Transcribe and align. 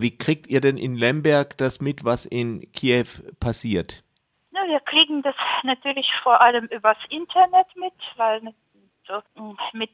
Wie 0.00 0.16
kriegt 0.16 0.46
ihr 0.46 0.62
denn 0.62 0.78
in 0.78 0.96
Lemberg 0.96 1.58
das 1.58 1.82
mit, 1.82 2.04
was 2.06 2.24
in 2.24 2.72
Kiew 2.72 3.06
passiert? 3.38 4.02
Na, 4.50 4.66
wir 4.66 4.80
kriegen 4.80 5.22
das 5.22 5.34
natürlich 5.62 6.10
vor 6.22 6.40
allem 6.40 6.64
übers 6.66 6.96
Internet 7.10 7.66
mit, 7.76 7.92
weil 8.16 8.54
so 9.06 9.20
hm, 9.34 9.58
mit 9.74 9.90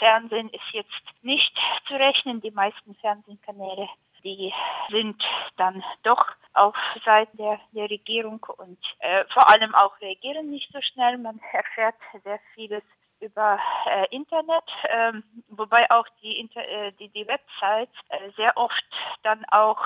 Fernsehen 0.00 0.48
ist 0.50 0.72
jetzt 0.72 0.90
nicht 1.22 1.56
zu 1.86 1.94
rechnen. 1.94 2.40
Die 2.40 2.50
meisten 2.50 2.96
Fernsehkanäle, 2.96 3.88
die 4.24 4.52
sind 4.90 5.22
dann 5.56 5.84
doch 6.02 6.26
auf 6.54 6.74
Seiten 7.04 7.36
der, 7.36 7.60
der 7.70 7.88
Regierung 7.88 8.44
und 8.56 8.78
äh, 8.98 9.24
vor 9.32 9.48
allem 9.52 9.72
auch 9.76 10.00
reagieren 10.00 10.50
nicht 10.50 10.72
so 10.72 10.80
schnell. 10.80 11.16
Man 11.18 11.40
erfährt 11.52 11.94
sehr 12.24 12.40
vieles 12.54 12.82
über 13.20 13.58
äh, 13.86 14.06
Internet, 14.14 14.64
ähm, 14.88 15.24
wobei 15.48 15.90
auch 15.90 16.06
die, 16.22 16.38
Inter 16.38 16.66
äh, 16.66 16.92
die, 16.92 17.08
die 17.08 17.26
Websites 17.26 17.94
äh, 18.08 18.30
sehr 18.36 18.56
oft 18.56 18.84
dann 19.22 19.44
auch 19.46 19.80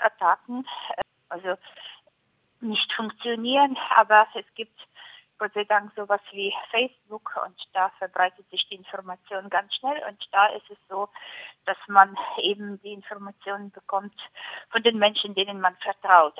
Attacken, 0.00 0.66
äh, 0.96 1.02
also 1.28 1.56
nicht 2.60 2.92
funktionieren, 2.94 3.76
aber 3.94 4.26
es 4.34 4.46
gibt 4.54 4.78
Gott 5.38 5.52
sei 5.52 5.64
Dank 5.64 5.92
sowas 5.94 6.20
wie 6.32 6.54
Facebook 6.70 7.38
und 7.44 7.56
da 7.74 7.90
verbreitet 7.98 8.48
sich 8.50 8.66
die 8.68 8.76
Information 8.76 9.50
ganz 9.50 9.74
schnell. 9.74 10.02
Und 10.08 10.26
da 10.32 10.46
ist 10.46 10.68
es 10.70 10.78
so, 10.88 11.08
dass 11.66 11.76
man 11.88 12.16
eben 12.38 12.80
die 12.80 12.92
Informationen 12.92 13.70
bekommt 13.70 14.14
von 14.70 14.82
den 14.82 14.98
Menschen, 14.98 15.34
denen 15.34 15.60
man 15.60 15.76
vertraut 15.76 16.38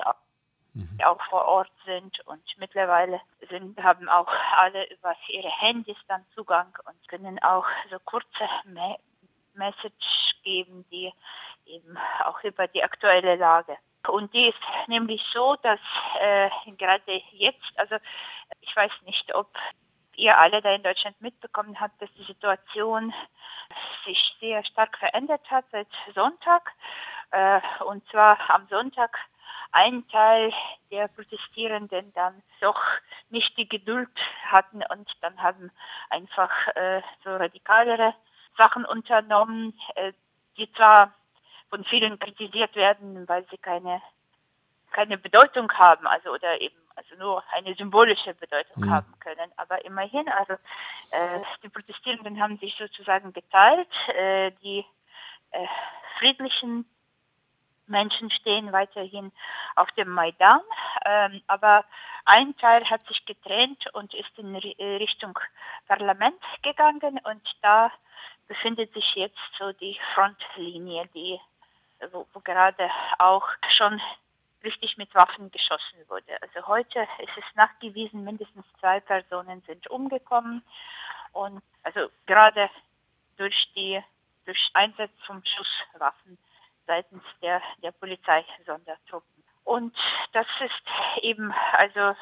die 0.97 1.05
auch 1.05 1.21
vor 1.29 1.45
Ort 1.45 1.71
sind 1.85 2.19
und 2.27 2.43
mittlerweile 2.57 3.21
sind, 3.49 3.81
haben 3.81 4.09
auch 4.09 4.31
alle 4.55 4.89
über 4.91 5.15
ihre 5.29 5.49
Handys 5.49 5.97
dann 6.07 6.25
Zugang 6.35 6.75
und 6.85 7.07
können 7.07 7.39
auch 7.43 7.65
so 7.89 7.97
kurze 8.05 8.47
Me 8.65 8.97
Message 9.53 10.35
geben, 10.43 10.85
die 10.91 11.11
eben 11.65 11.97
auch 12.25 12.43
über 12.43 12.67
die 12.67 12.83
aktuelle 12.83 13.35
Lage. 13.35 13.75
Und 14.07 14.33
die 14.33 14.47
ist 14.47 14.87
nämlich 14.87 15.21
so, 15.33 15.55
dass 15.63 15.79
äh, 16.19 16.49
gerade 16.77 17.21
jetzt, 17.31 17.65
also 17.75 17.95
ich 18.61 18.75
weiß 18.75 18.91
nicht, 19.05 19.33
ob 19.35 19.49
ihr 20.15 20.37
alle 20.37 20.61
da 20.61 20.73
in 20.73 20.83
Deutschland 20.83 21.19
mitbekommen 21.21 21.79
habt, 21.79 22.01
dass 22.01 22.11
die 22.13 22.23
Situation 22.23 23.13
sich 24.05 24.19
sehr 24.39 24.63
stark 24.65 24.97
verändert 24.97 25.49
hat 25.49 25.65
seit 25.71 25.87
Sonntag. 26.13 26.71
Äh, 27.31 27.59
und 27.85 28.07
zwar 28.09 28.37
am 28.49 28.67
Sonntag 28.67 29.17
ein 29.77 30.07
Teil 30.07 30.51
der 30.89 31.07
Protestierenden 31.07 32.11
dann 32.13 32.41
doch 32.61 32.81
nicht 33.29 33.55
die 33.57 33.69
Geduld 33.69 34.09
hatten 34.47 34.81
und 34.89 35.07
dann 35.21 35.41
haben 35.41 35.71
einfach 36.09 36.49
äh, 36.75 37.01
so 37.23 37.35
radikalere 37.35 38.15
Sachen 38.57 38.85
unternommen, 38.85 39.79
äh, 39.93 40.13
die 40.57 40.71
zwar 40.73 41.13
von 41.69 41.83
vielen 41.85 42.17
kritisiert 42.17 42.75
werden, 42.75 43.27
weil 43.27 43.45
sie 43.51 43.57
keine 43.57 44.01
keine 44.91 45.17
Bedeutung 45.17 45.71
haben, 45.73 46.07
also 46.07 46.31
oder 46.31 46.59
eben 46.59 46.75
also 46.95 47.15
nur 47.17 47.43
eine 47.51 47.75
symbolische 47.75 48.33
Bedeutung 48.33 48.85
mhm. 48.85 48.89
haben 48.89 49.13
können. 49.19 49.51
Aber 49.57 49.85
immerhin, 49.85 50.27
also 50.29 50.53
äh, 51.11 51.41
die 51.61 51.69
Protestierenden 51.69 52.41
haben 52.41 52.57
sich 52.57 52.73
sozusagen 52.79 53.31
geteilt, 53.33 53.91
äh, 54.07 54.51
die 54.63 54.83
äh, 55.51 55.67
friedlichen 56.17 56.85
Menschen 57.89 58.29
stehen 58.31 58.71
weiterhin 58.71 59.31
auf 59.75 59.91
dem 59.91 60.09
Maidan, 60.09 60.61
ähm, 61.05 61.41
aber 61.47 61.85
ein 62.25 62.55
Teil 62.57 62.83
hat 62.89 63.05
sich 63.07 63.25
getrennt 63.25 63.85
und 63.93 64.13
ist 64.13 64.37
in 64.37 64.53
äh, 64.55 64.95
Richtung 64.97 65.39
Parlament 65.87 66.41
gegangen. 66.61 67.19
Und 67.23 67.55
da 67.61 67.91
befindet 68.47 68.93
sich 68.93 69.15
jetzt 69.15 69.39
so 69.57 69.71
die 69.73 69.97
Frontlinie, 70.13 71.07
die 71.13 71.39
wo, 72.11 72.27
wo 72.33 72.39
gerade 72.41 72.89
auch 73.17 73.47
schon 73.77 74.01
richtig 74.63 74.97
mit 74.97 75.13
Waffen 75.15 75.51
geschossen 75.51 75.99
wurde. 76.07 76.41
Also 76.41 76.67
heute 76.67 77.07
ist 77.19 77.37
es 77.37 77.55
nachgewiesen, 77.55 78.23
mindestens 78.23 78.65
zwei 78.79 78.99
Personen 78.99 79.61
sind 79.65 79.87
umgekommen. 79.87 80.63
Und 81.31 81.61
also 81.83 82.09
gerade 82.25 82.69
durch 83.37 83.71
die 83.75 84.03
durch 84.45 84.69
Einsatz 84.73 85.11
von 85.25 85.43
Schusswaffen 85.45 86.37
seitens 86.87 87.23
der, 87.41 87.61
der 87.83 87.91
Polizeisondertruppen. 87.91 89.43
Und 89.63 89.95
das 90.31 90.47
ist 90.61 91.23
eben 91.23 91.53
also 91.73 92.15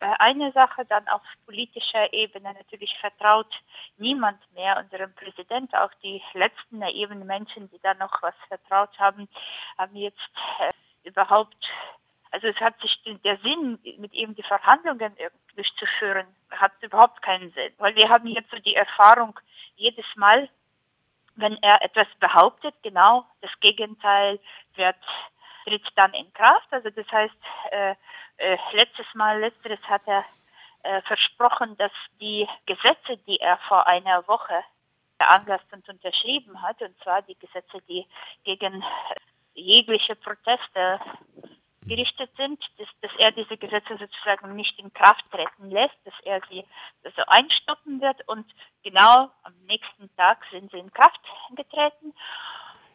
äh, 0.00 0.14
eine 0.18 0.52
Sache, 0.52 0.84
dann 0.84 1.08
auf 1.08 1.22
politischer 1.44 2.12
Ebene 2.12 2.52
natürlich 2.52 2.94
vertraut 3.00 3.52
niemand 3.96 4.38
mehr 4.54 4.76
unserem 4.78 5.12
Präsident. 5.14 5.74
Auch 5.74 5.92
die 6.02 6.22
letzten 6.34 6.78
naiven 6.78 7.26
Menschen, 7.26 7.70
die 7.70 7.80
da 7.82 7.94
noch 7.94 8.22
was 8.22 8.34
vertraut 8.48 8.96
haben, 8.98 9.28
haben 9.76 9.96
jetzt 9.96 10.30
äh, 10.60 11.08
überhaupt, 11.08 11.56
also 12.30 12.46
es 12.46 12.56
hat 12.56 12.78
sich 12.80 13.00
der 13.24 13.38
Sinn, 13.38 13.78
mit 13.98 14.12
ihm 14.12 14.34
die 14.34 14.42
Verhandlungen 14.42 15.16
durchzuführen, 15.54 16.26
hat 16.50 16.72
überhaupt 16.82 17.22
keinen 17.22 17.50
Sinn. 17.52 17.72
Weil 17.78 17.96
wir 17.96 18.08
haben 18.08 18.28
jetzt 18.28 18.50
so 18.50 18.58
die 18.58 18.74
Erfahrung, 18.76 19.38
jedes 19.76 20.06
Mal, 20.14 20.48
wenn 21.38 21.56
er 21.62 21.82
etwas 21.82 22.08
behauptet, 22.20 22.74
genau 22.82 23.24
das 23.40 23.50
Gegenteil 23.60 24.40
wird 24.74 24.96
tritt 25.64 25.86
dann 25.96 26.12
in 26.14 26.32
Kraft. 26.32 26.66
Also 26.70 26.90
das 26.90 27.06
heißt, 27.10 27.34
äh, 27.70 27.94
äh, 28.38 28.58
letztes 28.72 29.06
Mal, 29.14 29.40
letzteres 29.40 29.80
hat 29.82 30.02
er 30.06 30.24
äh, 30.82 31.02
versprochen, 31.02 31.76
dass 31.76 31.92
die 32.20 32.48
Gesetze, 32.66 33.16
die 33.26 33.38
er 33.40 33.58
vor 33.68 33.86
einer 33.86 34.26
Woche 34.26 34.62
veranlasst 35.20 35.66
und 35.72 35.88
unterschrieben 35.88 36.60
hat, 36.62 36.80
und 36.80 36.96
zwar 37.02 37.22
die 37.22 37.38
Gesetze, 37.38 37.80
die 37.88 38.06
gegen 38.44 38.84
jegliche 39.54 40.14
Proteste 40.16 41.00
gerichtet 41.88 42.30
sind, 42.36 42.60
dass, 42.78 42.88
dass 43.00 43.10
er 43.18 43.32
diese 43.32 43.56
Gesetze 43.56 43.96
sozusagen 43.98 44.54
nicht 44.54 44.78
in 44.78 44.92
Kraft 44.92 45.24
treten 45.30 45.70
lässt, 45.70 45.96
dass 46.04 46.14
er 46.24 46.40
sie 46.50 46.64
also 47.04 47.22
einstoppen 47.26 48.00
wird 48.00 48.26
und 48.28 48.46
genau 48.82 49.30
am 49.42 49.54
nächsten 49.66 50.14
Tag 50.16 50.38
sind 50.50 50.70
sie 50.70 50.78
in 50.78 50.92
Kraft 50.92 51.20
getreten. 51.56 52.14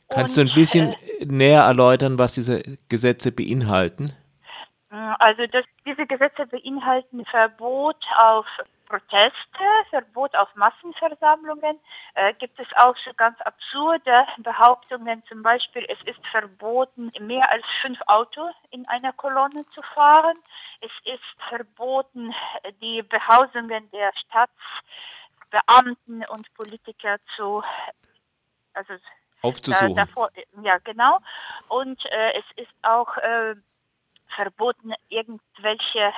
Kannst 0.10 0.38
und, 0.38 0.48
du 0.48 0.52
ein 0.52 0.56
bisschen 0.56 0.94
äh, 0.94 1.26
näher 1.26 1.64
erläutern, 1.64 2.20
was 2.20 2.34
diese 2.34 2.62
Gesetze 2.90 3.32
beinhalten? 3.32 4.14
Also 4.90 5.48
das, 5.48 5.66
diese 5.88 6.06
Gesetze 6.06 6.46
beinhalten 6.46 7.26
Verbot 7.26 7.98
auf 8.18 8.46
Proteste, 8.88 9.64
Verbot 9.90 10.36
auf 10.36 10.54
Massenversammlungen, 10.56 11.80
äh, 12.16 12.34
gibt 12.34 12.60
es 12.60 12.68
auch 12.78 12.96
so 12.98 13.14
ganz 13.16 13.40
absurde 13.42 14.26
Behauptungen, 14.38 15.24
zum 15.28 15.42
Beispiel 15.42 15.86
es 15.90 16.02
ist 16.06 16.26
verboten, 16.28 17.12
mehr 17.20 17.50
als 17.50 17.66
fünf 17.82 18.00
Autos 18.08 18.54
in 18.72 18.88
einer 18.88 19.14
Kolonne 19.14 19.66
zu 19.70 19.82
fahren. 19.82 20.38
Es 20.82 20.92
ist 21.06 21.24
verboten, 21.50 22.34
die 22.82 23.02
Behausungen 23.04 23.90
der 23.92 24.12
Staatsbeamten 25.50 26.26
und 26.26 26.54
Politiker 26.56 27.18
zu 27.36 27.64
also 28.74 28.94
aufzusuchen. 29.42 29.92
Äh, 29.92 29.96
davor, 29.96 30.32
ja, 30.62 30.78
genau. 30.80 31.20
Und 31.68 32.04
äh, 32.06 32.40
es 32.40 32.46
ist 32.56 32.74
auch 32.82 33.16
äh, 33.18 33.56
verboten, 34.36 34.94
irgendwelche 35.10 36.12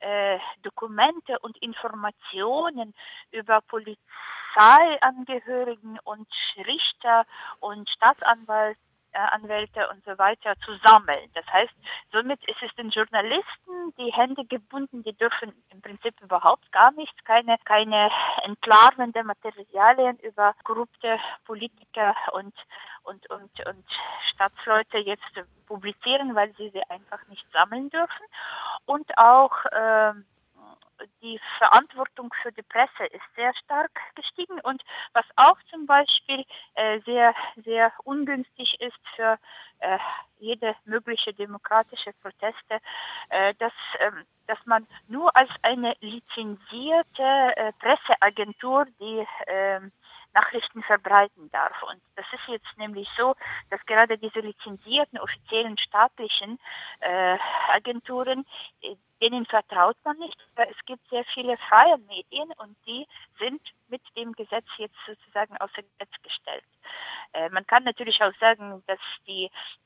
äh, 0.00 0.38
Dokumente 0.62 1.38
und 1.40 1.56
Informationen 1.58 2.94
über 3.30 3.60
Polizeiangehörigen 3.62 5.98
und 6.04 6.28
Richter 6.56 7.26
und 7.60 7.88
Staatsanwälte 7.90 8.78
äh, 9.12 9.18
Anwälte 9.18 9.88
und 9.90 10.04
so 10.04 10.16
weiter 10.18 10.54
zu 10.64 10.76
sammeln. 10.84 11.30
Das 11.34 11.44
heißt, 11.52 11.72
somit 12.12 12.40
ist 12.48 12.62
es 12.62 12.72
den 12.76 12.90
Journalisten 12.90 13.92
die 13.98 14.12
Hände 14.12 14.44
gebunden, 14.44 15.02
die 15.02 15.12
dürfen 15.12 15.52
im 15.70 15.82
Prinzip 15.82 16.20
überhaupt 16.20 16.70
gar 16.70 16.92
nichts, 16.92 17.16
keine, 17.24 17.58
keine 17.64 18.10
entlarvende 18.44 19.24
Materialien 19.24 20.18
über 20.20 20.54
korrupte 20.62 21.18
Politiker 21.44 22.14
und, 22.32 22.54
und, 23.02 23.28
und, 23.30 23.66
und 23.66 23.84
Staatsleute 24.32 24.98
jetzt 24.98 25.24
publizieren, 25.66 26.34
weil 26.34 26.52
sie 26.54 26.70
sie 26.70 26.82
einfach 26.88 27.26
nicht 27.28 27.44
sammeln 27.52 27.90
dürfen. 27.90 28.26
Und 28.86 29.16
auch 29.18 29.64
äh, 29.66 30.12
die 31.22 31.40
Verantwortung 31.58 32.32
für 32.42 32.52
die 32.52 32.62
Presse 32.62 33.04
ist 33.10 33.24
sehr 33.36 33.52
stark 33.64 33.90
gestiegen. 34.14 34.60
Und 34.60 34.82
was 35.12 35.24
auch 35.36 35.56
zum 35.70 35.86
Beispiel 35.86 36.44
äh, 36.74 37.00
sehr, 37.00 37.34
sehr 37.64 37.92
ungünstig 38.04 38.80
ist 38.80 38.98
für 39.16 39.38
äh, 39.80 39.98
jede 40.38 40.74
mögliche 40.84 41.32
demokratische 41.32 42.12
Proteste, 42.22 42.80
äh, 43.30 43.54
dass, 43.58 43.72
ähm, 44.00 44.24
dass 44.46 44.58
man 44.66 44.86
nur 45.08 45.34
als 45.36 45.50
eine 45.62 45.94
lizenzierte 46.00 47.56
äh, 47.56 47.72
Presseagentur, 47.78 48.86
die 48.98 49.26
ähm, 49.46 49.92
Nachrichten 50.32 50.82
verbreiten 50.82 51.50
darf. 51.50 51.82
Und 51.82 52.00
das 52.16 52.26
ist 52.32 52.48
jetzt 52.48 52.78
nämlich 52.78 53.08
so, 53.16 53.34
dass 53.70 53.84
gerade 53.86 54.18
diese 54.18 54.40
lizenzierten, 54.40 55.18
offiziellen 55.18 55.76
staatlichen 55.78 56.58
äh, 57.00 57.36
Agenturen, 57.72 58.46
äh, 58.82 58.96
denen 59.20 59.44
vertraut 59.46 59.96
man 60.04 60.16
nicht. 60.18 60.36
Es 60.56 60.84
gibt 60.86 61.06
sehr 61.10 61.24
viele 61.34 61.56
freie 61.68 61.98
Medien 61.98 62.50
und 62.58 62.76
die 62.86 63.06
sind 63.38 63.60
mit 63.88 64.02
dem 64.16 64.32
Gesetz 64.32 64.66
jetzt 64.78 64.96
sozusagen 65.06 65.56
außer 65.58 65.82
Gesetz 65.82 66.12
gestellt. 66.22 66.29
Äh, 67.32 67.48
man 67.50 67.66
kann 67.66 67.84
natürlich 67.84 68.20
auch 68.22 68.32
sagen, 68.40 68.82
dass 68.86 68.98
die 69.26 69.44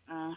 äh, 0.08 0.34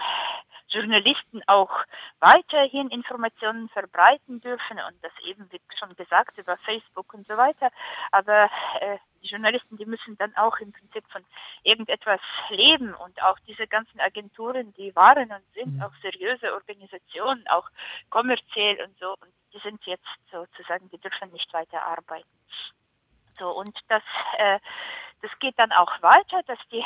Journalisten 0.69 1.41
auch 1.47 1.71
weiterhin 2.19 2.89
Informationen 2.89 3.69
verbreiten 3.69 4.41
dürfen 4.41 4.77
und 4.87 5.01
das 5.01 5.11
eben, 5.23 5.49
wie 5.51 5.61
schon 5.79 5.95
gesagt, 5.95 6.37
über 6.37 6.57
Facebook 6.57 7.13
und 7.13 7.25
so 7.27 7.37
weiter. 7.37 7.71
Aber 8.11 8.49
äh, 8.81 8.97
die 9.23 9.27
Journalisten, 9.27 9.77
die 9.77 9.85
müssen 9.85 10.17
dann 10.17 10.35
auch 10.35 10.57
im 10.59 10.73
Prinzip 10.73 11.05
von 11.09 11.23
irgendetwas 11.63 12.19
leben 12.49 12.93
und 12.93 13.21
auch 13.23 13.39
diese 13.47 13.67
ganzen 13.67 13.99
Agenturen, 13.99 14.73
die 14.73 14.95
waren 14.95 15.31
und 15.31 15.43
sind 15.53 15.75
mhm. 15.75 15.83
auch 15.83 15.93
seriöse 16.01 16.53
Organisationen, 16.53 17.47
auch 17.47 17.69
kommerziell 18.09 18.83
und 18.83 18.97
so, 18.99 19.11
und 19.11 19.31
die 19.53 19.59
sind 19.59 19.83
jetzt 19.85 20.05
sozusagen, 20.31 20.89
die 20.89 20.99
dürfen 20.99 21.31
nicht 21.31 21.51
weiter 21.53 21.81
arbeiten. 21.81 22.27
So, 23.39 23.49
und 23.51 23.77
das, 23.87 24.03
äh, 24.37 24.59
das 25.21 25.31
geht 25.39 25.57
dann 25.57 25.71
auch 25.71 26.01
weiter, 26.01 26.43
dass 26.45 26.59
die 26.71 26.83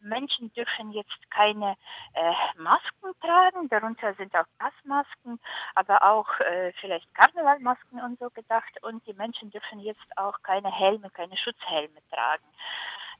Menschen 0.00 0.52
dürfen 0.52 0.92
jetzt 0.92 1.30
keine 1.30 1.76
äh, 2.14 2.32
Masken 2.56 3.12
tragen, 3.20 3.68
darunter 3.68 4.14
sind 4.14 4.34
auch 4.36 4.44
Gasmasken, 4.58 5.40
aber 5.74 6.02
auch 6.02 6.28
äh, 6.40 6.72
vielleicht 6.80 7.12
Karnevalmasken 7.14 8.00
und 8.00 8.18
so 8.18 8.30
gedacht. 8.30 8.82
Und 8.82 9.06
die 9.06 9.14
Menschen 9.14 9.50
dürfen 9.50 9.80
jetzt 9.80 10.06
auch 10.16 10.40
keine 10.42 10.70
Helme, 10.70 11.10
keine 11.10 11.36
Schutzhelme 11.36 12.00
tragen. 12.10 12.44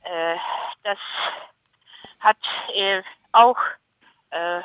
Äh, 0.03 0.37
das 0.83 0.99
hat 2.19 2.37
äh, 2.73 3.01
auch 3.31 3.59
äh, 4.29 4.61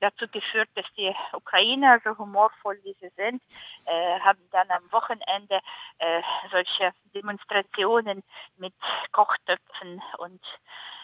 dazu 0.00 0.26
geführt, 0.28 0.68
dass 0.74 0.86
die 0.96 1.14
Ukrainer, 1.32 2.00
so 2.04 2.16
humorvoll 2.16 2.78
wie 2.82 2.96
sie 3.00 3.10
sind, 3.16 3.42
äh, 3.86 4.20
haben 4.20 4.40
dann 4.50 4.70
am 4.70 4.90
Wochenende 4.92 5.60
äh, 5.98 6.22
solche 6.50 6.92
Demonstrationen 7.14 8.22
mit 8.56 8.74
Kochtöpfen 9.12 10.02
und 10.18 10.40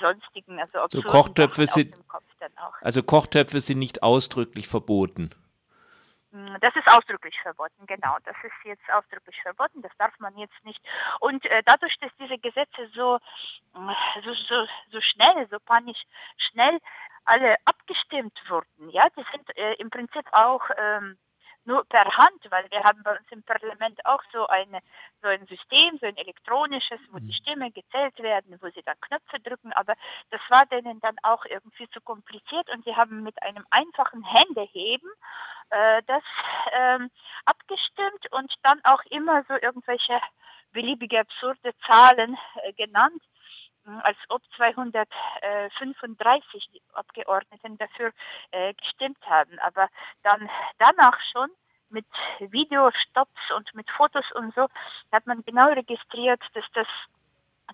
sonstigen, 0.00 0.60
also 0.60 0.78
so 0.90 1.02
Kochtöpfe 1.02 1.66
sind, 1.66 1.96
also 2.80 3.02
Kochtöpfe 3.02 3.60
sind 3.60 3.78
nicht 3.78 4.02
ausdrücklich 4.02 4.68
verboten. 4.68 5.30
Hm, 6.36 6.58
das 6.60 6.76
ist 6.76 6.86
ausdrücklich 6.88 7.34
verboten, 7.40 7.86
genau. 7.86 8.16
Das 8.24 8.36
ist 8.42 8.52
jetzt 8.64 8.90
ausdrücklich 8.92 9.40
verboten. 9.40 9.80
Das 9.80 9.92
darf 9.96 10.12
man 10.18 10.36
jetzt 10.36 10.64
nicht. 10.64 10.80
Und 11.20 11.44
äh, 11.46 11.62
dadurch, 11.64 11.96
dass 12.00 12.10
diese 12.20 12.36
Gesetze 12.36 12.90
so, 12.94 13.18
so, 13.72 14.34
so, 14.34 14.66
so 14.90 15.00
schnell, 15.00 15.48
so 15.50 15.58
panisch 15.60 16.02
schnell 16.36 16.78
alle 17.26 17.56
abgestimmt 17.64 18.38
wurden. 18.48 18.90
Ja, 18.90 19.08
die 19.16 19.24
sind 19.32 19.56
äh, 19.56 19.74
im 19.74 19.90
Prinzip 19.90 20.24
auch 20.32 20.62
ähm, 20.76 21.18
nur 21.66 21.84
per 21.86 22.04
Hand, 22.04 22.40
weil 22.50 22.70
wir 22.70 22.82
haben 22.84 23.02
bei 23.02 23.16
uns 23.16 23.26
im 23.30 23.42
Parlament 23.42 24.04
auch 24.06 24.22
so 24.32 24.46
eine 24.46 24.80
so 25.20 25.28
ein 25.28 25.46
System, 25.46 25.98
so 25.98 26.06
ein 26.06 26.16
elektronisches, 26.16 27.00
wo 27.10 27.18
die 27.18 27.26
mhm. 27.26 27.32
Stimmen 27.32 27.74
gezählt 27.74 28.18
werden, 28.20 28.56
wo 28.60 28.70
sie 28.70 28.82
dann 28.82 29.00
Knöpfe 29.00 29.40
drücken, 29.40 29.72
aber 29.72 29.94
das 30.30 30.40
war 30.48 30.64
denen 30.66 31.00
dann 31.00 31.16
auch 31.22 31.44
irgendwie 31.44 31.88
zu 31.90 32.00
kompliziert 32.00 32.70
und 32.70 32.84
sie 32.84 32.94
haben 32.94 33.22
mit 33.22 33.40
einem 33.42 33.66
einfachen 33.70 34.22
Händeheben 34.22 35.10
äh, 35.70 36.02
das 36.06 36.22
ähm, 36.72 37.10
abgestimmt 37.44 38.30
und 38.30 38.52
dann 38.62 38.80
auch 38.84 39.02
immer 39.10 39.44
so 39.48 39.54
irgendwelche 39.54 40.20
beliebige 40.72 41.20
absurde 41.20 41.72
Zahlen 41.86 42.36
äh, 42.62 42.72
genannt 42.74 43.22
als 44.02 44.18
ob 44.28 44.42
235 44.56 46.68
Abgeordneten 46.92 47.78
dafür 47.78 48.12
äh, 48.50 48.74
gestimmt 48.74 49.24
haben. 49.28 49.58
Aber 49.60 49.88
dann 50.22 50.50
danach 50.78 51.18
schon 51.32 51.48
mit 51.88 52.04
Videostopps 52.40 53.52
und 53.56 53.74
mit 53.74 53.88
Fotos 53.90 54.30
und 54.34 54.54
so 54.54 54.68
hat 55.12 55.26
man 55.26 55.42
genau 55.44 55.68
registriert, 55.68 56.42
dass 56.54 56.64
das 56.74 56.88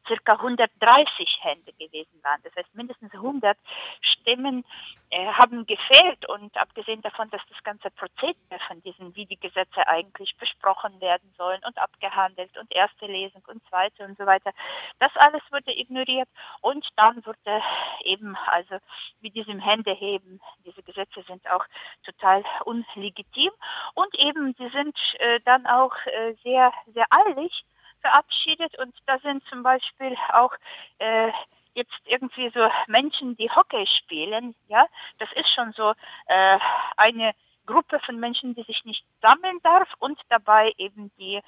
circa 0.07 0.35
130 0.35 1.39
Hände 1.41 1.73
gewesen 1.73 2.23
waren. 2.23 2.41
Das 2.43 2.55
heißt, 2.57 2.75
mindestens 2.75 3.13
100 3.13 3.57
Stimmen 4.01 4.65
haben 5.13 5.67
gefehlt 5.67 6.29
und 6.29 6.57
abgesehen 6.57 7.03
davon, 7.03 7.29
dass 7.31 7.43
das 7.49 7.63
ganze 7.65 7.91
Prozedere 7.91 8.59
von 8.67 8.83
diesen, 8.83 9.15
wie 9.15 9.27
die 9.27 9.39
Gesetze 9.39 9.87
eigentlich 9.87 10.35
besprochen 10.37 11.01
werden 11.01 11.33
sollen 11.37 11.61
und 11.67 11.77
abgehandelt 11.79 12.57
und 12.57 12.75
erste 12.75 13.07
Lesung 13.07 13.43
und 13.47 13.63
zweite 13.69 14.05
und 14.05 14.17
so 14.17 14.25
weiter, 14.25 14.53
das 14.99 15.11
alles 15.17 15.43
wurde 15.51 15.77
ignoriert 15.77 16.29
und 16.63 16.87
dann 16.97 17.25
wurde 17.27 17.63
eben, 18.05 18.37
also 18.47 18.77
mit 19.21 19.35
diesem 19.35 19.61
Händeheben, 19.61 20.41
diese 20.65 20.83
Gesetze 20.83 21.23
sind 21.27 21.47
auch 21.51 21.65
total 22.05 22.43
unlegitim 22.65 23.51
und 23.95 24.15
eben, 24.19 24.55
sie 24.59 24.69
sind 24.71 24.97
äh, 25.19 25.41
dann 25.45 25.67
auch 25.67 25.95
äh, 26.07 26.35
sehr, 26.43 26.73
sehr 26.87 27.07
eilig 27.11 27.65
verabschiedet 28.01 28.79
und 28.79 28.95
da 29.07 29.19
sind 29.19 29.45
zum 29.49 29.63
Beispiel 29.63 30.17
auch 30.33 30.53
äh, 30.99 31.31
jetzt 31.75 32.01
irgendwie 32.05 32.51
so 32.51 32.69
Menschen, 32.87 33.37
die 33.37 33.51
Hockey 33.51 33.87
spielen, 33.99 34.55
ja, 34.69 34.87
das 35.19 35.29
ist 35.35 35.49
schon 35.55 35.73
so 35.73 35.93
äh, 36.27 36.59
eine 36.97 37.35
Gruppe 37.67 38.01
von 38.01 38.19
Menschen, 38.19 38.55
die 38.55 38.63
sich 38.65 38.85
nicht 38.85 39.05
sammeln 39.21 39.59
darf 39.63 39.89
und 39.99 40.21
dabei 40.29 40.73
eben 40.79 41.11
die 41.19 41.37
äh, 41.37 41.43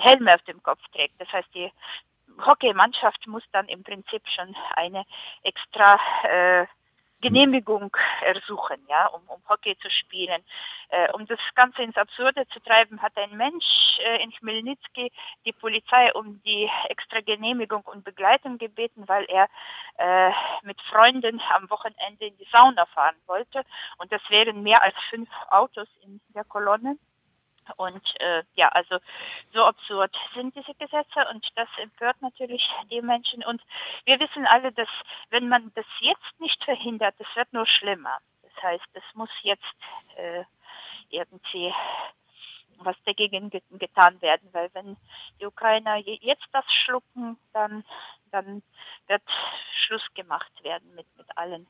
Helme 0.00 0.34
auf 0.34 0.42
dem 0.42 0.62
Kopf 0.62 0.80
trägt. 0.92 1.20
Das 1.20 1.32
heißt, 1.32 1.48
die 1.54 1.70
Hockeymannschaft 2.46 3.26
muss 3.26 3.44
dann 3.52 3.68
im 3.68 3.82
Prinzip 3.82 4.22
schon 4.28 4.54
eine 4.74 5.04
extra 5.42 5.98
äh, 6.24 6.66
Genehmigung 7.22 7.96
ersuchen, 8.20 8.84
ja, 8.88 9.06
um, 9.06 9.22
um 9.28 9.42
Hockey 9.48 9.76
zu 9.78 9.88
spielen. 9.90 10.42
Äh, 10.90 11.10
um 11.12 11.26
das 11.26 11.38
Ganze 11.54 11.82
ins 11.82 11.96
Absurde 11.96 12.46
zu 12.48 12.60
treiben, 12.60 13.00
hat 13.00 13.16
ein 13.16 13.36
Mensch 13.36 13.64
äh, 14.00 14.22
in 14.22 14.30
Chmelnytsky 14.32 15.10
die 15.46 15.52
Polizei 15.52 16.12
um 16.12 16.42
die 16.42 16.68
extra 16.90 17.20
Genehmigung 17.20 17.82
und 17.82 18.04
Begleitung 18.04 18.58
gebeten, 18.58 19.04
weil 19.06 19.24
er 19.24 19.48
äh, 19.96 20.32
mit 20.62 20.80
Freunden 20.82 21.40
am 21.54 21.70
Wochenende 21.70 22.26
in 22.26 22.36
die 22.36 22.48
Sauna 22.52 22.84
fahren 22.86 23.16
wollte. 23.26 23.62
Und 23.98 24.12
das 24.12 24.20
wären 24.28 24.62
mehr 24.62 24.82
als 24.82 24.96
fünf 25.08 25.30
Autos 25.50 25.88
in 26.02 26.20
der 26.34 26.44
Kolonne. 26.44 26.98
Und 27.76 28.02
äh, 28.20 28.42
ja, 28.54 28.68
also 28.68 28.98
so 29.52 29.64
absurd 29.64 30.14
sind 30.34 30.54
diese 30.54 30.74
Gesetze 30.74 31.26
und 31.30 31.46
das 31.54 31.68
empört 31.78 32.20
natürlich 32.20 32.68
die 32.90 33.02
Menschen. 33.02 33.44
Und 33.44 33.62
wir 34.04 34.18
wissen 34.20 34.46
alle, 34.46 34.72
dass 34.72 34.88
wenn 35.30 35.48
man 35.48 35.72
das 35.74 35.86
jetzt 36.00 36.40
nicht 36.40 36.62
verhindert, 36.64 37.14
das 37.18 37.28
wird 37.34 37.52
nur 37.52 37.66
schlimmer. 37.66 38.18
Das 38.42 38.62
heißt, 38.62 38.88
es 38.94 39.04
muss 39.14 39.30
jetzt 39.42 39.62
äh, 40.16 40.44
irgendwie 41.10 41.72
was 42.84 42.96
dagegen 43.04 43.50
getan 43.50 44.20
werden, 44.22 44.48
weil 44.52 44.68
wenn 44.74 44.96
die 45.40 45.46
Ukrainer 45.46 45.96
jetzt 45.96 46.46
das 46.52 46.64
schlucken, 46.84 47.38
dann, 47.52 47.84
dann 48.30 48.62
wird 49.06 49.22
Schluss 49.86 50.02
gemacht 50.14 50.52
werden 50.62 50.94
mit, 50.94 51.06
mit 51.16 51.26
allen 51.36 51.66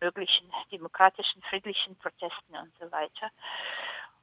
möglichen 0.00 0.50
demokratischen, 0.72 1.42
friedlichen 1.42 1.96
Protesten 1.98 2.56
und 2.56 2.72
so 2.78 2.90
weiter. 2.90 3.30